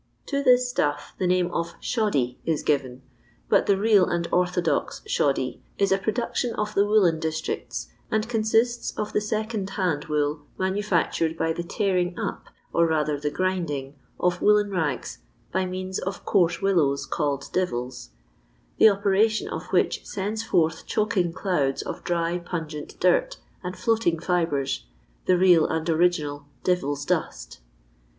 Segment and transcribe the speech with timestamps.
[0.25, 3.03] To this stuff the name of "shoddy is given,
[3.49, 8.97] but the real and orthodox'' shoddy" is a production of the wooUou districts, and consists
[8.97, 14.41] of the second hand wool manufactured by the tearing up, or rather the pnnding, of
[14.41, 15.19] woollen rags
[15.51, 18.09] by means of coarse willows, called devils;
[18.79, 24.85] the operation of which sends forth choking clouds of dry pungent dirt and floating fibres—
[25.27, 27.59] the real and original "devil's dust."